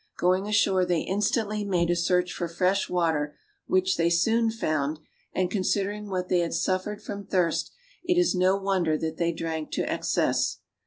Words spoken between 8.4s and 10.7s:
wonder that they drank to excess.